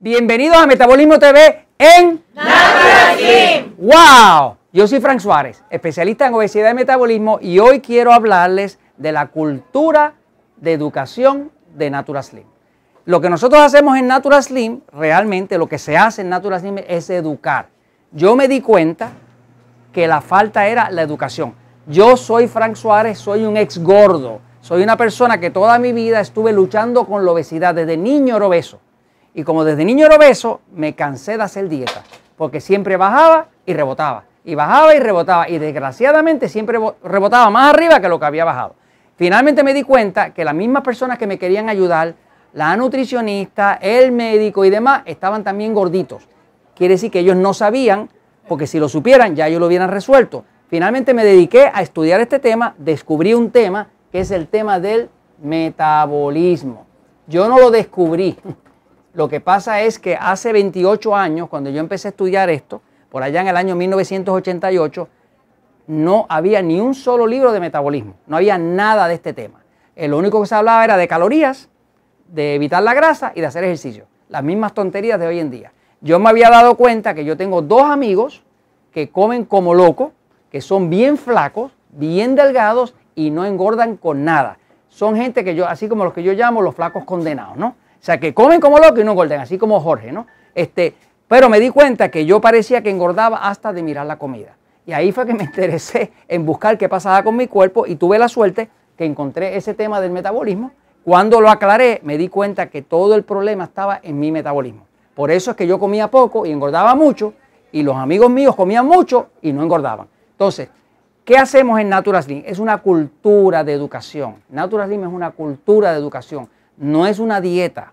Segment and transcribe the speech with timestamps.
[0.00, 4.56] Bienvenidos a Metabolismo TV en Natural ¡Wow!
[4.72, 9.26] Yo soy Frank Suárez, especialista en obesidad y metabolismo y hoy quiero hablarles de la
[9.26, 10.14] cultura
[10.56, 12.44] de educación de Natural Slim.
[13.06, 16.78] Lo que nosotros hacemos en Natural Slim, realmente lo que se hace en Natural Slim
[16.86, 17.66] es educar.
[18.12, 19.10] Yo me di cuenta
[19.92, 21.56] que la falta era la educación.
[21.88, 26.20] Yo soy Frank Suárez, soy un ex gordo, soy una persona que toda mi vida
[26.20, 28.78] estuve luchando con la obesidad, desde niño era obeso.
[29.34, 32.02] Y como desde niño era obeso, me cansé de hacer dieta,
[32.36, 38.00] porque siempre bajaba y rebotaba, y bajaba y rebotaba, y desgraciadamente siempre rebotaba más arriba
[38.00, 38.74] que lo que había bajado.
[39.16, 42.14] Finalmente me di cuenta que las mismas personas que me querían ayudar,
[42.52, 46.28] la nutricionista, el médico y demás, estaban también gorditos.
[46.74, 48.08] Quiere decir que ellos no sabían,
[48.46, 50.44] porque si lo supieran ya ellos lo hubieran resuelto.
[50.68, 55.10] Finalmente me dediqué a estudiar este tema, descubrí un tema que es el tema del
[55.42, 56.86] metabolismo.
[57.26, 58.38] Yo no lo descubrí.
[59.18, 63.24] Lo que pasa es que hace 28 años, cuando yo empecé a estudiar esto, por
[63.24, 65.08] allá en el año 1988,
[65.88, 69.58] no había ni un solo libro de metabolismo, no había nada de este tema.
[69.96, 71.68] Lo único que se hablaba era de calorías,
[72.28, 74.06] de evitar la grasa y de hacer ejercicio.
[74.28, 75.72] Las mismas tonterías de hoy en día.
[76.00, 78.44] Yo me había dado cuenta que yo tengo dos amigos
[78.92, 80.12] que comen como locos,
[80.52, 84.58] que son bien flacos, bien delgados y no engordan con nada.
[84.88, 87.74] Son gente que yo, así como los que yo llamo los flacos condenados, ¿no?
[88.00, 90.26] O sea, que comen como locos y no engordan, así como Jorge, ¿no?
[90.54, 90.94] Este,
[91.26, 94.56] pero me di cuenta que yo parecía que engordaba hasta de mirar la comida.
[94.86, 98.18] Y ahí fue que me interesé en buscar qué pasaba con mi cuerpo y tuve
[98.18, 100.72] la suerte que encontré ese tema del metabolismo.
[101.04, 104.86] Cuando lo aclaré, me di cuenta que todo el problema estaba en mi metabolismo.
[105.14, 107.34] Por eso es que yo comía poco y engordaba mucho
[107.72, 110.06] y los amigos míos comían mucho y no engordaban.
[110.32, 110.68] Entonces,
[111.24, 112.42] ¿qué hacemos en Natural Slim?
[112.46, 114.36] Es una cultura de educación.
[114.48, 116.48] Natural Slim es una cultura de educación.
[116.76, 117.92] No es una dieta,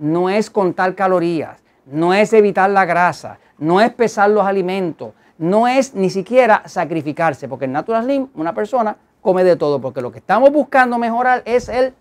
[0.00, 5.68] no es contar calorías, no es evitar la grasa, no es pesar los alimentos, no
[5.68, 10.10] es ni siquiera sacrificarse, porque en Natural Slim una persona come de todo, porque lo
[10.10, 11.92] que estamos buscando mejorar es el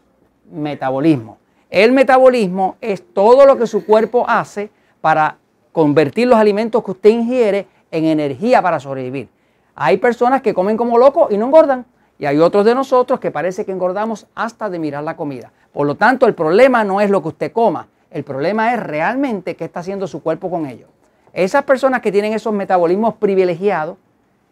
[0.49, 1.37] metabolismo.
[1.69, 4.71] El metabolismo es todo lo que su cuerpo hace
[5.01, 5.37] para
[5.73, 9.29] convertir los alimentos que usted ingiere en energía para sobrevivir.
[9.75, 11.85] Hay personas que comen como locos y no engordan.
[12.17, 15.53] Y hay otros de nosotros que parece que engordamos hasta de mirar la comida.
[15.73, 19.55] Por lo tanto, el problema no es lo que usted coma, el problema es realmente
[19.55, 20.87] qué está haciendo su cuerpo con ello.
[21.33, 23.97] Esas personas que tienen esos metabolismos privilegiados,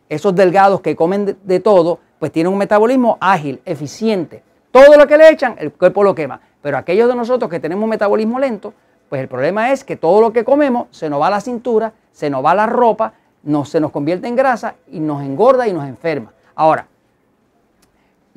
[0.09, 4.43] esos delgados que comen de, todo, pues tienen un metabolismo ágil, eficiente.
[4.71, 6.39] Todo lo que le echan, el cuerpo lo quema.
[6.61, 8.73] Pero aquellos de nosotros que tenemos un metabolismo lento,
[9.09, 11.93] pues el problema es que todo lo que comemos se nos va a la cintura,
[12.11, 13.13] se nos va a la ropa,
[13.43, 16.33] no, se nos convierte en grasa y nos engorda y nos enferma.
[16.55, 16.87] Ahora,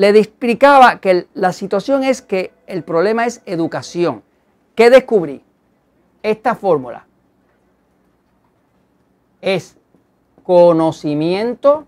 [0.08, 4.22] le explicaba que la situación es que el problema es educación.
[4.74, 5.44] ¿Qué descubrí?
[6.22, 7.06] Esta fórmula
[9.42, 9.76] es
[10.42, 11.84] conocimiento,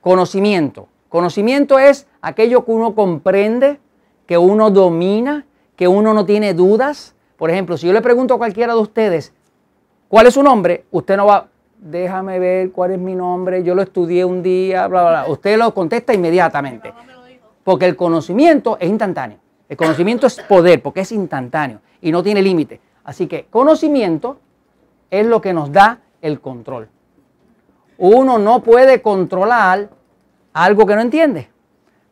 [0.00, 0.88] conocimiento.
[1.08, 3.78] Conocimiento es aquello que uno comprende,
[4.26, 7.14] que uno domina, que uno no tiene dudas.
[7.36, 9.32] Por ejemplo, si yo le pregunto a cualquiera de ustedes,
[10.08, 10.84] ¿cuál es su nombre?
[10.90, 11.48] Usted no va,
[11.78, 15.32] déjame ver cuál es mi nombre, yo lo estudié un día, bla, bla, bla.
[15.32, 16.92] Usted lo contesta inmediatamente.
[17.64, 19.38] Porque el conocimiento es instantáneo.
[19.68, 22.80] El conocimiento es poder, porque es instantáneo y no tiene límite.
[23.04, 24.38] Así que conocimiento
[25.10, 26.88] es lo que nos da el control.
[27.98, 29.88] Uno no puede controlar
[30.52, 31.48] algo que no entiende.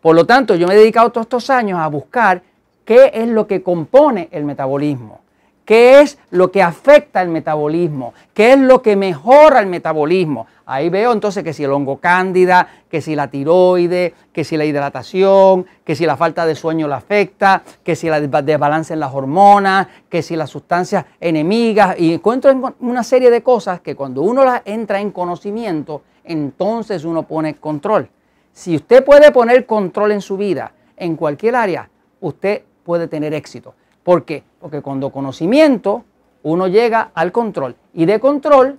[0.01, 2.43] Por lo tanto, yo me he dedicado todos estos años a buscar
[2.85, 5.21] qué es lo que compone el metabolismo.
[5.65, 8.13] ¿Qué es lo que afecta el metabolismo?
[8.35, 10.47] ¿Qué es lo que mejora el metabolismo?
[10.67, 14.67] Ahí veo entonces que si el hongo cándida, que si la tiroide, que si la
[14.67, 19.15] hidratación, que si la falta de sueño la afecta, que si la desbalance en las
[19.15, 21.97] hormonas, que si las sustancias enemigas.
[21.99, 27.23] Y encuentro una serie de cosas que cuando uno las entra en conocimiento, entonces uno
[27.23, 28.11] pone control.
[28.53, 31.89] Si usted puede poner control en su vida, en cualquier área,
[32.21, 33.75] usted puede tener éxito.
[34.03, 34.45] ¿Por qué?
[34.65, 36.05] Porque cuando conocimiento
[36.43, 38.79] uno llega al control y de control,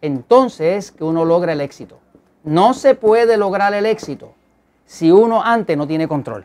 [0.00, 2.00] entonces es que uno logra el éxito.
[2.42, 4.32] No se puede lograr el éxito
[4.84, 6.44] si uno antes no tiene control.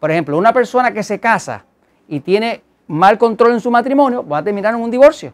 [0.00, 1.64] Por ejemplo, una persona que se casa
[2.08, 5.32] y tiene mal control en su matrimonio va a terminar en un divorcio.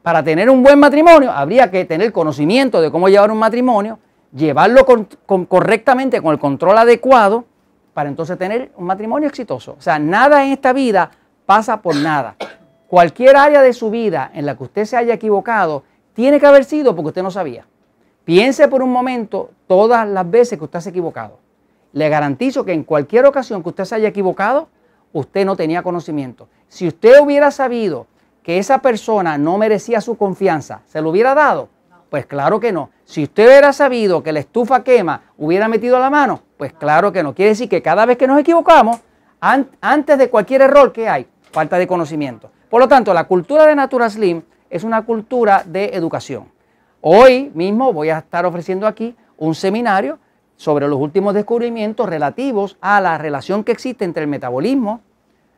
[0.00, 3.98] Para tener un buen matrimonio habría que tener conocimiento de cómo llevar un matrimonio,
[4.32, 4.86] llevarlo
[5.46, 7.44] correctamente con el control adecuado
[7.92, 9.76] para entonces tener un matrimonio exitoso.
[9.78, 11.10] O sea, nada en esta vida
[11.46, 12.36] pasa por nada.
[12.86, 16.64] Cualquier área de su vida en la que usted se haya equivocado, tiene que haber
[16.64, 17.66] sido porque usted no sabía.
[18.24, 21.38] Piense por un momento todas las veces que usted se ha equivocado.
[21.92, 24.68] Le garantizo que en cualquier ocasión que usted se haya equivocado,
[25.12, 26.48] usted no tenía conocimiento.
[26.68, 28.06] Si usted hubiera sabido
[28.42, 31.68] que esa persona no merecía su confianza, ¿se lo hubiera dado?
[32.10, 32.90] Pues claro que no.
[33.04, 37.22] Si usted hubiera sabido que la estufa quema, hubiera metido la mano, pues claro que
[37.22, 37.34] no.
[37.34, 38.98] Quiere decir que cada vez que nos equivocamos,
[39.40, 42.50] antes de cualquier error que hay, falta de conocimiento.
[42.68, 46.50] Por lo tanto, la cultura de Natura Slim es una cultura de educación.
[47.00, 50.18] Hoy mismo voy a estar ofreciendo aquí un seminario
[50.56, 55.00] sobre los últimos descubrimientos relativos a la relación que existe entre el metabolismo,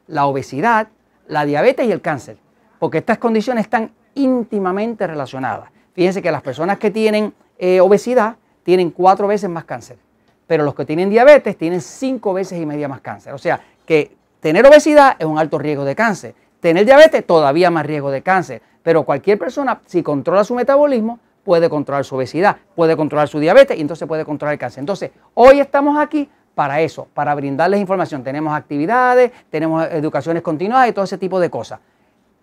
[0.06, 0.88] la obesidad,
[1.26, 2.36] la diabetes y el cáncer,
[2.78, 5.71] porque estas condiciones están íntimamente relacionadas.
[5.94, 9.98] Fíjense que las personas que tienen eh, obesidad tienen cuatro veces más cáncer,
[10.46, 13.32] pero los que tienen diabetes tienen cinco veces y media más cáncer.
[13.34, 17.84] O sea que tener obesidad es un alto riesgo de cáncer, tener diabetes todavía más
[17.84, 22.96] riesgo de cáncer, pero cualquier persona si controla su metabolismo puede controlar su obesidad, puede
[22.96, 24.80] controlar su diabetes y entonces puede controlar el cáncer.
[24.80, 28.22] Entonces, hoy estamos aquí para eso, para brindarles información.
[28.22, 31.80] Tenemos actividades, tenemos educaciones continuadas y todo ese tipo de cosas.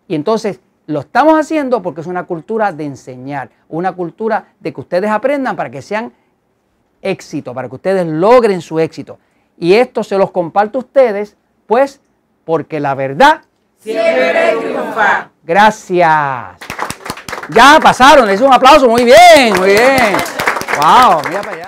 [0.08, 4.82] Y entonces lo estamos haciendo porque es una cultura de enseñar, una cultura de que
[4.82, 6.12] ustedes aprendan para que sean
[7.00, 9.20] éxito, para que ustedes logren su éxito.
[9.60, 11.38] Y esto se los comparto a ustedes,
[11.68, 12.02] pues,
[12.44, 13.44] porque la verdad
[13.78, 15.30] siempre triunfa.
[15.44, 16.58] Gracias.
[17.50, 20.18] Ya pasaron, les un aplauso, muy bien, muy bien.
[20.76, 21.68] Wow, mira para allá.